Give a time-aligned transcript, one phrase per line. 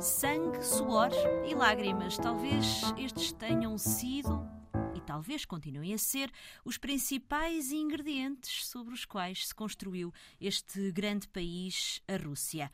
[0.00, 1.10] Sangue, suor
[1.46, 2.16] e lágrimas.
[2.16, 4.48] Talvez estes tenham sido
[4.94, 6.32] e talvez continuem a ser
[6.64, 10.10] os principais ingredientes sobre os quais se construiu
[10.40, 12.72] este grande país, a Rússia.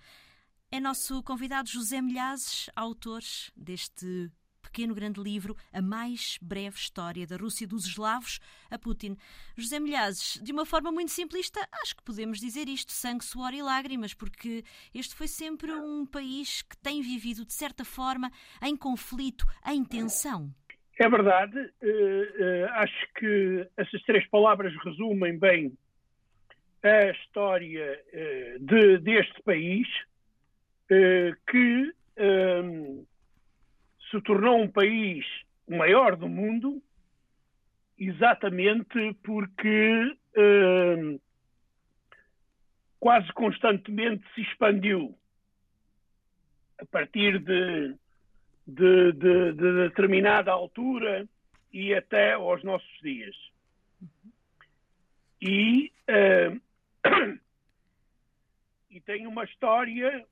[0.70, 3.23] É nosso convidado José Milhazes, autor
[3.56, 4.30] deste
[4.76, 8.38] pequeno grande livro A Mais Breve História da Rússia dos Eslavos
[8.70, 9.16] a Putin.
[9.56, 13.62] José Milhazes, de uma forma muito simplista, acho que podemos dizer isto, sangue, suor e
[13.62, 14.62] lágrimas, porque
[14.94, 18.30] este foi sempre um país que tem vivido, de certa forma,
[18.62, 20.54] em conflito, em tensão.
[20.98, 21.58] É verdade.
[21.58, 25.72] Uh, uh, acho que essas três palavras resumem bem
[26.82, 29.88] a história uh, de, deste país,
[30.86, 31.94] que
[34.10, 35.24] se tornou um país
[35.66, 36.83] o maior do mundo
[37.98, 41.20] exatamente porque uh,
[43.00, 45.17] quase constantemente se expandiu
[46.78, 47.95] a partir de,
[48.67, 51.27] de, de, de, determinada altura
[51.73, 53.34] e até aos nossos dias.
[55.41, 56.61] E, uh,
[58.91, 60.27] e tem uma história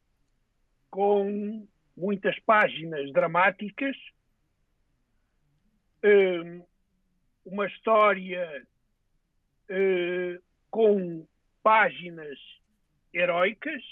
[0.90, 3.96] com muitas páginas dramáticas,
[6.04, 6.64] hum,
[7.44, 8.66] uma história
[9.70, 10.38] hum,
[10.70, 11.26] com
[11.62, 12.38] páginas
[13.12, 13.82] heroicas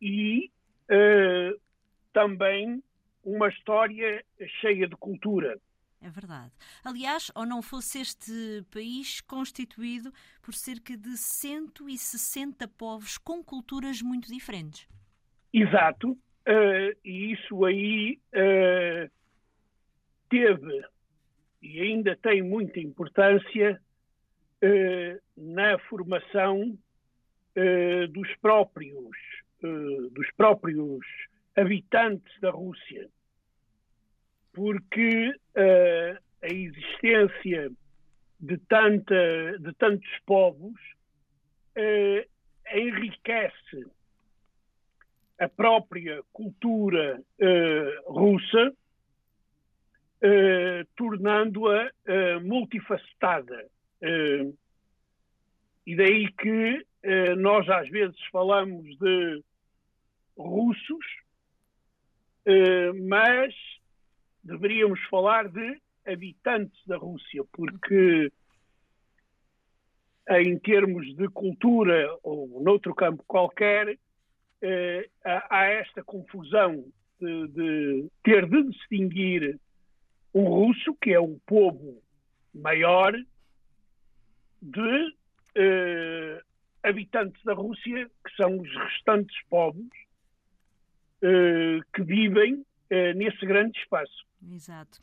[0.00, 0.50] e
[0.90, 1.58] hum,
[2.12, 2.82] também
[3.22, 4.24] uma história
[4.60, 5.60] cheia de cultura.
[6.00, 6.52] É verdade.
[6.84, 14.28] Aliás, ou não fosse este país constituído por cerca de 160 povos com culturas muito
[14.28, 14.88] diferentes.
[15.52, 19.10] Exato, uh, e isso aí uh,
[20.28, 20.84] teve
[21.60, 23.80] e ainda tem muita importância
[24.62, 26.78] uh, na formação
[28.12, 29.16] dos próprios
[30.12, 31.04] dos próprios
[31.56, 33.08] habitantes da Rússia,
[34.52, 35.34] porque
[36.40, 37.68] a existência
[38.38, 40.80] de tanta de tantos povos
[42.72, 43.84] enriquece
[45.38, 48.72] a própria cultura uh, russa,
[50.22, 53.66] uh, tornando-a uh, multifacetada.
[55.86, 56.86] e daí que
[57.38, 59.42] nós às vezes falamos de
[60.36, 61.06] russos,
[63.08, 63.54] mas
[64.44, 68.30] deveríamos falar de habitantes da Rússia, porque
[70.28, 73.98] em termos de cultura ou noutro campo qualquer,
[74.62, 76.84] eh, há esta confusão
[77.20, 79.58] de, de, ter de distinguir
[80.32, 82.02] o russo, que é o povo
[82.54, 83.12] maior,
[84.60, 85.16] de
[85.54, 86.42] eh,
[86.82, 89.88] habitantes da Rússia, que são os restantes povos
[91.22, 94.26] eh, que vivem eh, nesse grande espaço.
[94.52, 94.98] Exato.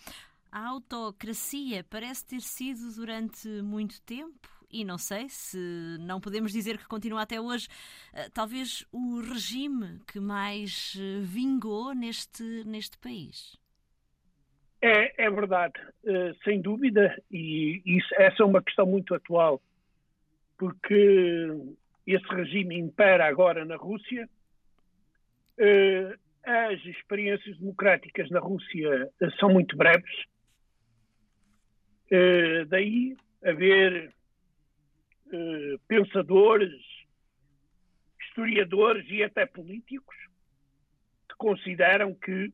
[0.51, 5.57] A autocracia parece ter sido durante muito tempo e não sei se
[5.99, 7.67] não podemos dizer que continua até hoje,
[8.13, 13.57] eh, talvez o regime que mais eh, vingou neste, neste país.
[14.81, 19.59] É, é verdade, uh, sem dúvida, e isso, essa é uma questão muito atual,
[20.57, 21.49] porque
[22.05, 24.29] esse regime impera agora na Rússia.
[26.43, 29.09] As experiências democráticas na Rússia
[29.39, 30.25] são muito breves.
[32.67, 34.13] Daí haver
[35.31, 36.73] eh, pensadores,
[38.21, 40.15] historiadores e até políticos
[41.29, 42.53] que consideram que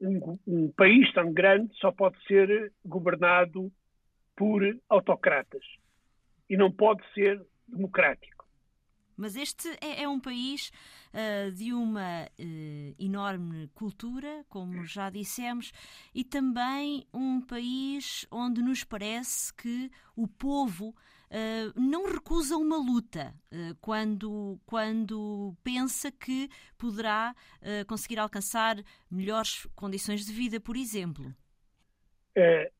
[0.00, 3.72] um, um, país tão grande só pode ser governado
[4.36, 5.64] por autocratas
[6.48, 8.37] e não pode ser democrático.
[9.18, 10.70] Mas este é, é um país
[11.12, 15.72] uh, de uma uh, enorme cultura, como já dissemos,
[16.14, 23.34] e também um país onde nos parece que o povo uh, não recusa uma luta
[23.80, 27.34] quando, quando pensa que poderá
[27.88, 28.76] conseguir alcançar
[29.10, 31.34] melhores condições de vida, por exemplo.
[32.36, 32.70] É,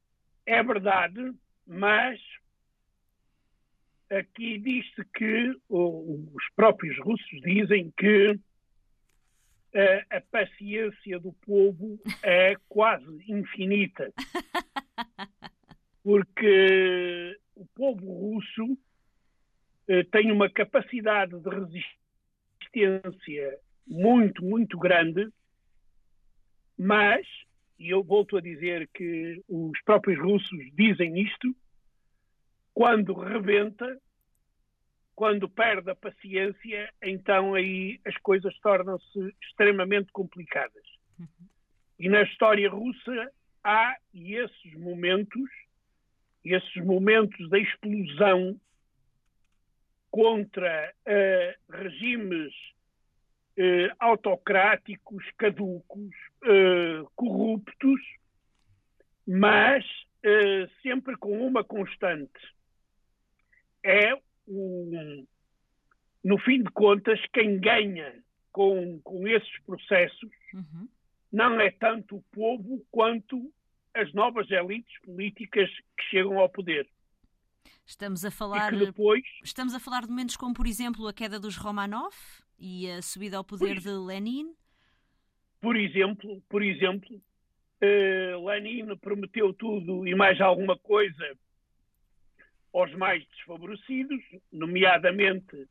[0.46, 1.34] é verdade,
[1.67, 2.20] mas
[4.10, 8.38] aqui diz-se que os próprios russos dizem que
[9.75, 14.12] a, a, paciência do povo é quase infinita.
[16.02, 18.78] Porque o povo russo
[19.88, 25.28] eh, tem uma capacidade de resistência muito, muito grande,
[26.78, 27.26] mas,
[27.78, 31.55] e eu volto a dizer que os próprios russos dizem isto,
[32.79, 34.01] quando rebenta,
[35.17, 40.85] quando perde a paciência, então aí as coisas tornam-se extremamente complicadas.
[41.99, 43.33] E na história russa
[43.65, 45.51] há esses momentos,
[46.45, 48.57] esses momentos da explosão
[50.09, 52.55] contra uh, regimes
[53.59, 56.15] uh, autocráticos, caducos,
[56.45, 58.01] uh, corruptos,
[59.27, 59.85] mas
[60.83, 62.57] sempre com uma constante.
[63.88, 64.14] É,
[64.46, 65.26] um,
[66.23, 70.87] no fim de contas, quem ganha com, com esses processos uhum.
[71.32, 73.50] não é tanto o povo quanto
[73.94, 76.87] as novas elites políticas que chegam ao poder.
[77.87, 81.56] Estamos a falar depois, estamos a falar de momentos como, por exemplo, a queda dos
[81.56, 82.14] Romanov
[82.58, 84.52] e a subida ao poder de Lenin.
[85.62, 91.38] Por exemplo, por exemplo, uh, Lenin prometeu tudo e mais alguma coisa
[92.73, 94.23] aos mais desfavorecidos,
[94.53, 95.69] nomeadamente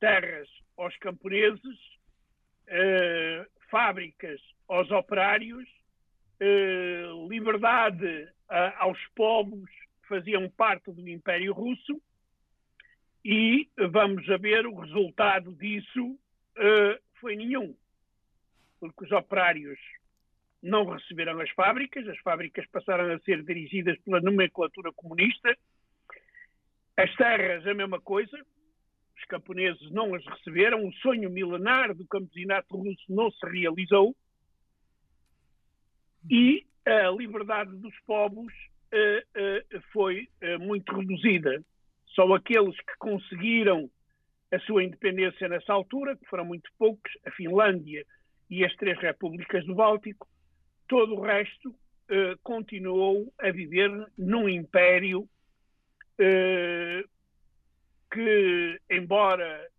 [0.00, 1.78] terras aos camponeses,
[2.68, 5.68] uh, fábricas aos operários,
[6.40, 8.28] uh, liberdade
[8.78, 9.68] aos povos
[10.08, 12.00] faziam parte do Império Russo
[13.24, 17.76] e vamos ver o resultado disso uh, foi nenhum,
[18.80, 19.78] porque os operários
[20.62, 25.56] não receberam as fábricas, as fábricas passaram a ser dirigidas pela nomenclatura comunista,
[26.98, 28.36] as terras a mesma coisa,
[29.16, 34.16] os camponeses não as receberam, o sonho milenar do campesinato russo não se realizou.
[36.28, 38.52] E a liberdade dos povos
[38.90, 41.64] eh, eh, foi eh, muito reduzida.
[42.08, 43.88] Só aqueles que conseguiram
[44.52, 48.04] a sua independência nessa altura, que foram muito poucos, a Finlândia
[48.50, 50.26] e as três repúblicas do Báltico,
[50.88, 51.72] todo o resto
[52.42, 55.28] continuou a viver num império
[58.10, 59.70] que, embora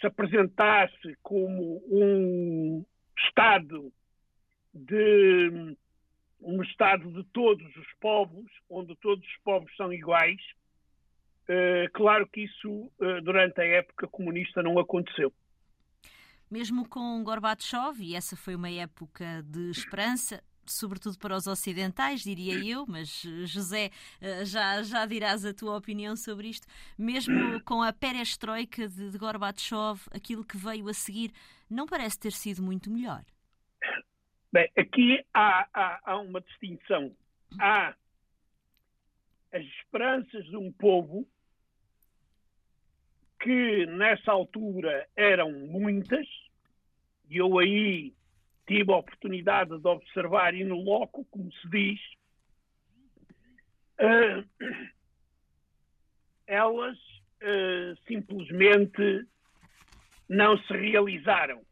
[0.00, 2.84] se apresentasse como um
[3.26, 3.92] Estado
[4.72, 5.76] de
[6.40, 10.40] um Estado de todos os povos, onde todos os povos são iguais.
[11.92, 12.90] Claro que isso,
[13.22, 15.32] durante a época comunista, não aconteceu.
[16.50, 20.42] Mesmo com Gorbachev, e essa foi uma época de esperança,
[20.72, 23.90] sobretudo para os ocidentais, diria eu, mas eh, José,
[24.44, 26.66] já, já dirás a tua opinião sobre isto.
[26.98, 27.34] Mesmo
[27.64, 31.32] com a perestroika de, de Gorbachev, aquilo que veio a seguir
[31.70, 33.24] não parece ter sido muito melhor.
[34.52, 37.14] Bem, aqui há, há, há uma distinção.
[37.60, 37.94] Há
[39.52, 41.26] as esperanças de um povo
[43.40, 46.26] que nessa altura eram muitas,
[47.30, 48.12] e eu aí
[48.68, 52.00] tive a oportunidade de observar e no loco, como se diz,
[53.98, 54.72] uh,
[56.46, 59.26] elas uh, simplesmente
[60.28, 61.62] não se realizaram.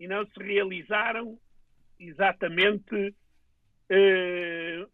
[0.00, 1.38] E não se realizaram
[1.98, 3.14] exatamente
[3.88, 4.86] eh,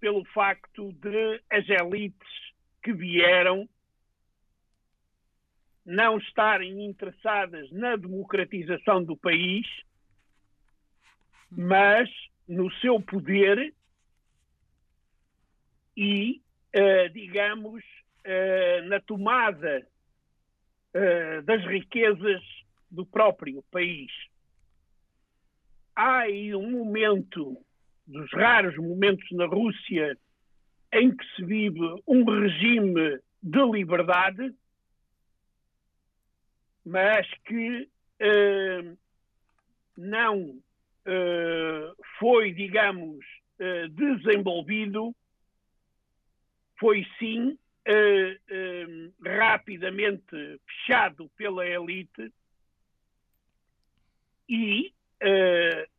[0.00, 2.28] pelo facto de as elites
[2.82, 3.68] que vieram
[5.84, 9.66] não estarem interessadas na democratização do país,
[11.50, 12.08] mas
[12.48, 13.74] no seu poder
[15.96, 16.40] e,
[16.72, 17.84] eh, digamos,
[18.24, 19.86] eh, na tomada
[20.92, 22.42] eh, das riquezas
[22.90, 24.10] do próprio país.
[25.94, 27.56] Há aí um momento,
[28.06, 30.18] dos raros momentos na Rússia,
[30.92, 34.54] em que se vive um regime de liberdade,
[36.84, 37.88] mas que
[38.20, 38.98] uh,
[39.96, 43.24] não uh, foi, digamos,
[43.60, 45.14] uh, desenvolvido,
[46.78, 47.58] foi sim
[49.22, 52.32] rapidamente fechado pela elite
[54.48, 54.90] e,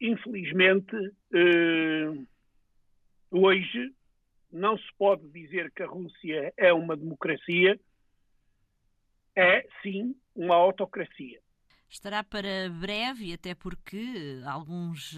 [0.01, 0.95] infelizmente,
[3.29, 3.93] hoje
[4.51, 7.79] não se pode dizer que a Rússia é uma democracia,
[9.35, 11.39] é sim uma autocracia.
[11.89, 15.17] Estará para breve, até porque alguns,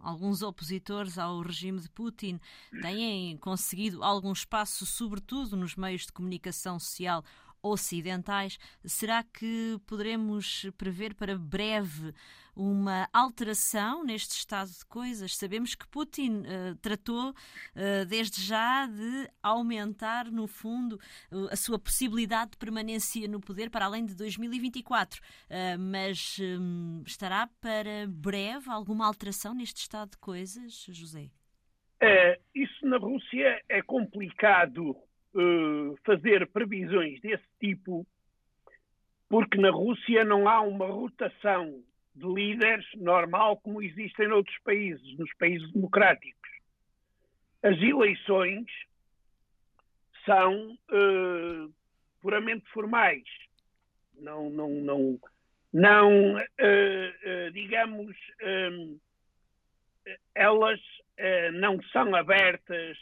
[0.00, 2.40] alguns opositores ao regime de Putin
[2.82, 7.22] têm conseguido algum espaço, sobretudo nos meios de comunicação social
[7.62, 8.58] ocidentais.
[8.84, 12.12] Será que poderemos prever para breve
[12.54, 15.36] uma alteração neste estado de coisas?
[15.36, 20.98] Sabemos que Putin uh, tratou uh, desde já de aumentar, no fundo,
[21.30, 25.20] uh, a sua possibilidade de permanência no poder para além de 2024.
[25.78, 31.30] mas um, estará para breve alguma alteração neste estado de coisas, José?
[32.00, 34.96] É, isso na Rússia é complicado
[35.34, 38.06] uh, fazer previsões desse tipo,
[39.28, 41.82] porque na Rússia não há uma rotação
[42.14, 46.50] de líderes normal como existe em outros países, nos países democráticos.
[47.62, 48.66] As eleições
[50.24, 51.72] são uh,
[52.20, 53.24] puramente formais.
[54.18, 55.18] Não, não, não,
[55.72, 58.16] não uh, uh, digamos,
[60.34, 60.80] elas
[61.54, 62.96] não são abertas,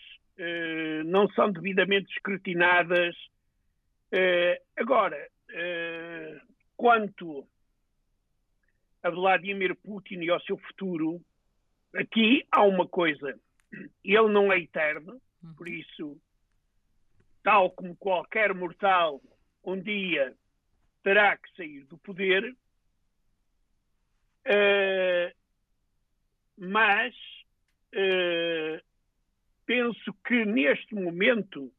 [1.06, 3.14] não são devidamente escrutinadas.
[4.76, 5.28] agora,
[6.76, 7.46] quanto
[9.02, 11.20] a Vladimir Putin e ao seu futuro,
[11.94, 13.38] aqui há uma coisa.
[14.04, 15.20] Ele não é eterno,
[15.56, 16.20] por isso,
[17.42, 19.20] tal como qualquer mortal,
[19.64, 20.36] um dia
[21.02, 22.56] terá que sair do poder.
[24.46, 25.34] Uh,
[26.56, 27.14] mas
[27.94, 28.85] uh,
[29.66, 31.70] penso que neste momento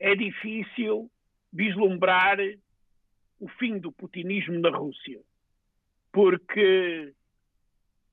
[0.00, 1.10] é difícil
[1.52, 2.38] vislumbrar
[3.38, 5.20] o fim do putinismo na Rússia
[6.16, 7.12] porque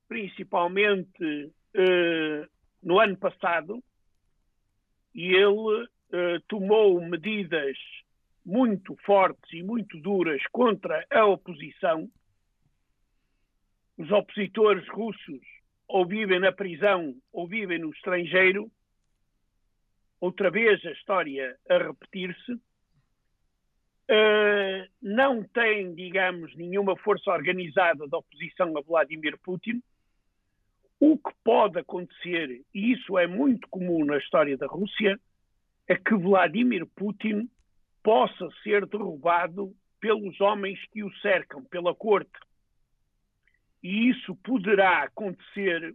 [0.10, 2.50] principalmente uh,
[2.84, 3.82] no ano passado
[5.16, 7.78] ele uh, tomou medidas
[8.46, 12.12] muito fortes e muito duras contra a oposição.
[13.98, 15.53] Os opositores russos
[15.88, 18.72] ou vivem na prisão ou vivem no estrangeiro.
[20.20, 22.54] Outra vez a história a repetir-se.
[24.04, 29.82] Uh, não tem, digamos, nenhuma força organizada de oposição a Vladimir Putin.
[31.00, 35.20] O que pode acontecer, e isso é muito comum na história da Rússia,
[35.88, 37.50] é que Vladimir Putin
[38.02, 42.32] possa ser derrubado pelos homens que o cercam, pela corte.
[43.84, 45.94] E isso poderá acontecer,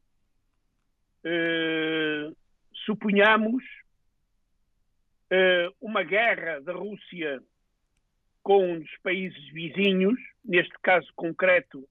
[1.25, 2.37] uh,
[2.85, 3.65] suponhamos,
[5.33, 7.43] uh, uma guerra da Rússia
[8.43, 11.89] com dos países vizinhos, neste caso concreto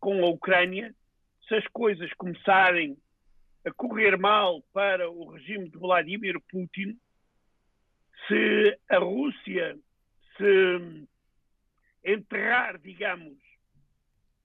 [0.00, 0.94] com a Ucrânia,
[1.46, 2.96] se as coisas começarem
[3.64, 6.98] a correr mal para o regime de Vladimir Putin,
[8.26, 9.78] se a Rússia
[10.36, 11.06] se
[12.04, 13.36] enterrar, digamos,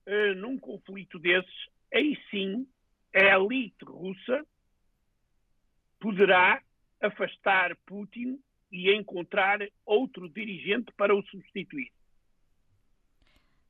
[0.06, 2.68] eh, num conflito desses, aí sim
[3.14, 4.46] a elite russa
[6.00, 6.62] poderá
[7.02, 8.40] afastar Putin
[8.72, 11.92] e encontrar outro dirigente para o substituir.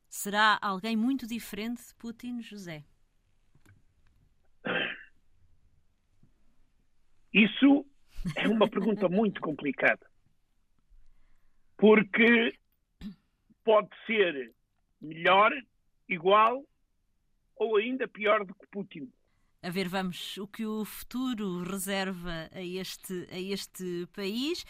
[0.10, 2.84] Será alguém muito diferente de Putin, José?
[7.34, 7.86] Isso
[8.38, 10.10] é uma pergunta muito complicada.
[11.78, 12.58] Porque
[13.64, 14.54] pode ser
[15.02, 15.52] melhor,
[16.08, 16.64] igual
[17.56, 19.12] ou ainda pior do que Putin
[19.66, 24.64] a ver, vamos, o que o futuro reserva a este, a este país.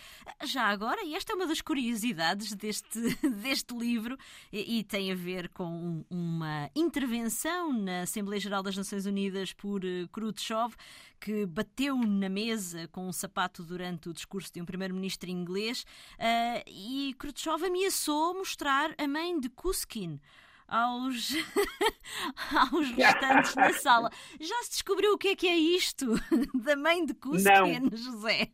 [0.46, 3.02] Já agora, e esta é uma das curiosidades deste,
[3.44, 4.18] deste livro,
[4.54, 9.84] e, e tem a ver com uma intervenção na Assembleia Geral das Nações Unidas por
[9.84, 10.74] eh, Khrushchev,
[11.20, 16.64] que bateu na mesa com um sapato durante o discurso de um primeiro-ministro inglês, uh,
[16.68, 20.22] e Khrushchev ameaçou mostrar a mãe de Kuskin
[20.68, 21.34] aos,
[22.72, 24.10] aos restantes na sala.
[24.40, 26.16] Já se descobriu o que é que é isto
[26.64, 28.48] da mãe de Cusqueno, José?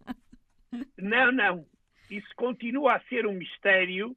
[0.98, 1.66] Não, não.
[2.10, 4.16] Isso continua a ser um mistério.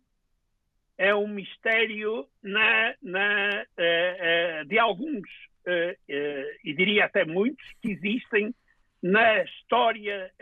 [0.97, 5.29] É um mistério na, na, uh, uh, de alguns,
[5.67, 8.55] uh, e diria até muitos, que existem
[9.03, 10.33] na história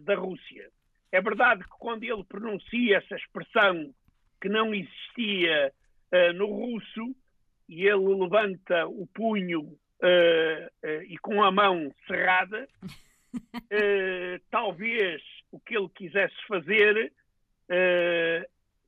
[0.00, 0.70] da Rússia.
[1.12, 3.92] É verdade que quando ele pronuncia essa expressão
[4.40, 5.72] que não existia
[6.12, 7.14] uh, no russo
[7.68, 12.68] e ele levanta o punho uh, e com a mão cerrada,
[14.50, 17.12] talvez o que ele quisesse fazer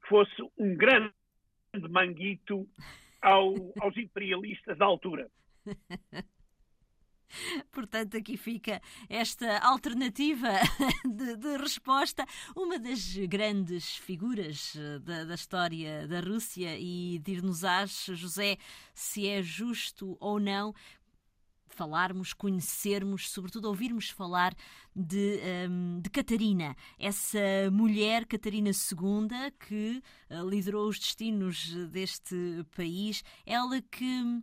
[0.09, 1.13] fosse um grande
[1.91, 2.67] manguito
[3.21, 5.29] ao, aos imperialistas da altura.
[7.71, 10.49] Portanto, aqui fica esta alternativa
[11.05, 12.25] de, de resposta.
[12.57, 18.57] Uma das grandes figuras eh, da, da história da Rússia e dir-nos-ás, José,
[18.95, 20.75] se é justo ou não
[21.79, 24.53] falarmos, conhecermos, sobretudo ouvirmos falar
[24.97, 25.39] de,
[25.71, 32.35] um, de Catarina, essa mulher, Catarina II, que uh, liderou os destinos deste
[32.75, 34.43] país, ela que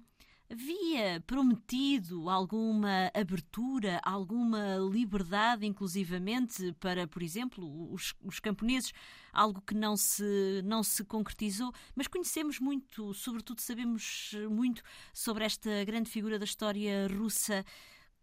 [0.56, 8.94] Havia prometido alguma abertura, alguma liberdade, inclusivamente, para, por exemplo, os, os, camponeses,
[9.34, 14.82] algo que não se, não se concretizou, mas conhecemos muito, sobretudo sabemos muito
[15.14, 17.66] sobre esta grande figura da história russa.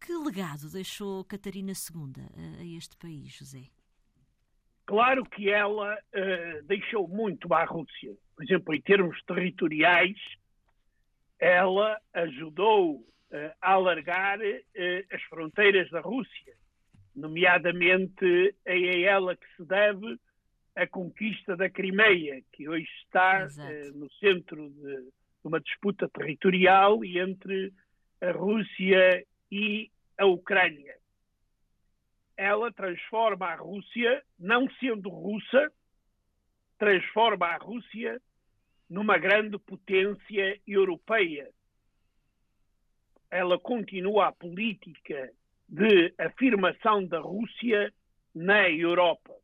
[0.00, 3.64] Que legado deixou Catarina II a, a este país, José?
[4.86, 8.16] Claro que ela uh, deixou muito à Rússia.
[8.34, 10.16] Por exemplo, em termos territoriais,
[11.42, 13.04] ela ajudou uh,
[13.60, 16.54] a alargar uh, as fronteiras da Rússia,
[17.16, 20.20] nomeadamente é a ela que se deve
[20.76, 23.46] a conquista da Crimeia, que hoje está
[23.94, 25.10] no centro de, de
[25.44, 27.74] uma disputa territorial entre
[28.20, 30.94] a Rússia e a Ucrânia.
[32.36, 35.70] Ela transforma a Rússia, não sendo russa,
[36.78, 38.18] transforma a Rússia
[38.92, 41.48] numa grande potência europeia.
[43.30, 45.32] Ela continua a política
[45.66, 47.90] de afirmação da Rússia
[48.34, 49.34] na Europa.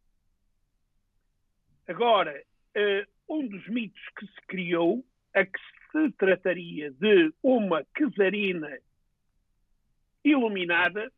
[1.86, 5.02] Agora, eh, um dos mitos que se criou
[5.32, 5.58] a que
[5.92, 7.82] se trataria de uma
[8.14, 8.78] czarina
[10.22, 11.10] iluminada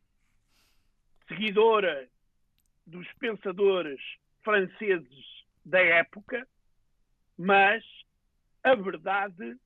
[1.27, 2.07] seguidora
[2.87, 3.99] dos pensadores
[4.41, 5.25] franceses
[5.65, 6.47] da época,
[7.37, 7.83] mas
[8.63, 9.57] a verdade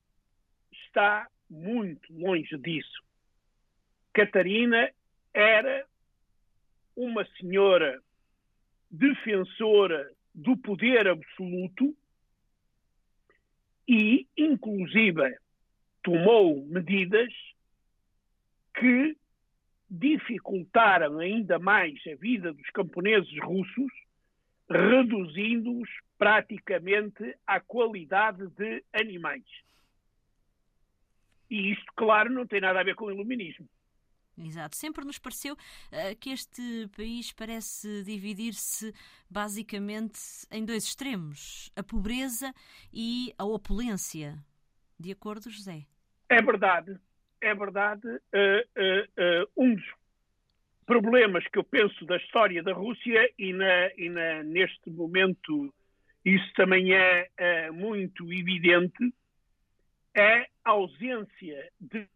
[0.72, 3.02] está muito longe disso.
[4.12, 4.90] Catarina
[5.32, 5.86] era
[6.96, 8.00] uma senhora
[8.90, 11.94] defensora do poder absoluto
[13.88, 15.38] e, inclusive,
[16.02, 17.32] tomou medidas
[18.78, 19.16] que
[19.88, 23.92] dificultaram ainda mais a vida dos camponeses russos,
[24.68, 29.44] reduzindo-os praticamente à qualidade de animais.
[31.50, 33.68] E isto, claro, não tem nada a ver com o iluminismo.
[34.38, 34.76] Exato.
[34.76, 38.92] Sempre nos pareceu uh, que este país parece dividir-se
[39.30, 40.18] basicamente
[40.50, 42.52] em dois extremos: a pobreza
[42.92, 44.36] e a opulência.
[44.98, 45.86] De acordo, José?
[46.28, 47.00] É verdade
[47.40, 48.18] é verdade, uh,
[48.76, 49.84] uh, um dos
[50.86, 55.74] problemas que eu penso da história da Rússia, e, na, e na, neste momento
[56.24, 59.12] isso também é muito evidente,
[60.14, 62.08] é a ausência de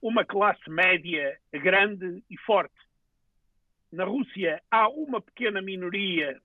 [0.00, 2.74] uma classe média grande e forte.
[3.90, 6.40] Na Rússia há uma pequena minoria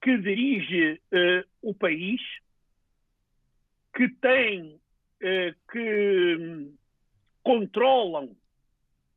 [0.00, 1.00] que dirige
[1.60, 2.20] o país,
[3.94, 4.78] que tem
[5.20, 6.76] eh, que hum,
[7.42, 8.36] controlam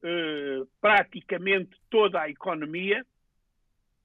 [0.04, 3.06] eh, praticamente toda a economia,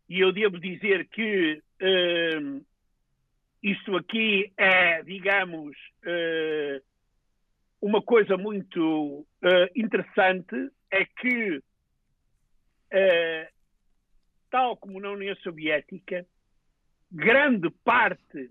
[0.09, 2.61] e eu devo dizer que eh,
[3.63, 5.75] isto aqui é, digamos,
[7.81, 9.27] uma coisa muito
[9.75, 11.63] interessante, é que,
[14.51, 16.27] tal como na União Soviética,
[17.11, 18.51] grande parte,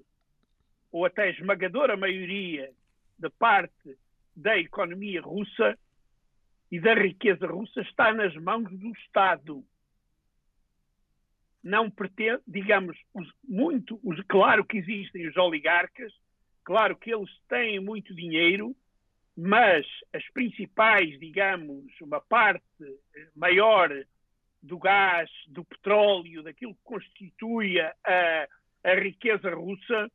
[0.91, 2.71] ou até esmagadora maioria
[3.19, 3.97] da parte
[4.35, 5.77] da economia russa
[6.73, 9.63] e da riqueza russa está nas mãos do Estado.
[11.63, 16.11] Não pretende, digamos, os, muito, os, claro que existem os oligarcas,
[16.63, 18.75] claro que eles têm muito dinheiro,
[19.37, 22.65] mas as principais, digamos, uma parte
[23.35, 23.91] maior
[24.59, 28.47] do gás, do petróleo, daquilo que constitui a,
[28.83, 30.11] a riqueza russa,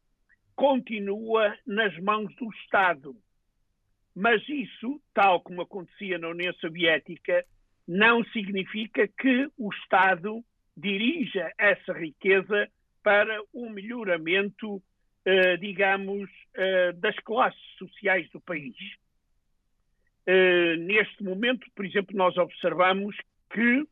[0.56, 3.14] continua nas mãos do Estado.
[4.20, 7.46] Mas isso, tal como acontecia na União Soviética,
[7.86, 10.44] não significa que o Estado
[10.76, 12.68] dirija essa riqueza
[13.00, 14.82] para o melhoramento,
[15.24, 18.74] eh, digamos, eh, das classes sociais do país.
[20.26, 23.16] Eh, neste momento, por exemplo, nós observamos
[23.48, 23.86] que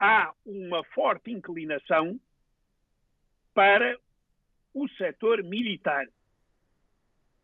[0.00, 2.18] há uma forte inclinação
[3.54, 3.96] para
[4.74, 6.08] o setor militar.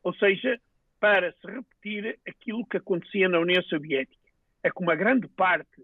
[0.03, 0.61] Ou seja,
[1.01, 4.21] para se repetir aquilo que acontecia na União Soviética.
[4.63, 5.83] É que uma grande parte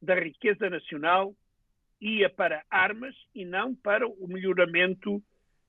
[0.00, 1.34] da riqueza nacional
[2.00, 5.22] ia para armas e não para o melhoramento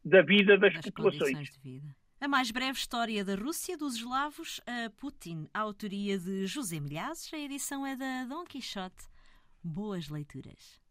[0.04, 1.50] da vida das, das populações.
[2.20, 7.34] A mais breve história da Rússia dos eslavos a Putin, a autoria de José Milhazes,
[7.34, 9.08] a edição é da Dom Quixote.
[9.64, 10.83] Boas leituras.